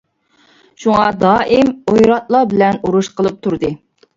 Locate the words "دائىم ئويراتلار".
1.25-2.51